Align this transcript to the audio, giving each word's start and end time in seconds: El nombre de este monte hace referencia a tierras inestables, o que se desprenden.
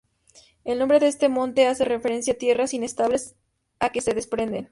El 0.63 0.79
nombre 0.79 0.99
de 0.99 1.05
este 1.07 1.29
monte 1.29 1.67
hace 1.67 1.85
referencia 1.85 2.33
a 2.33 2.37
tierras 2.37 2.73
inestables, 2.73 3.35
o 3.79 3.91
que 3.93 4.01
se 4.01 4.15
desprenden. 4.15 4.59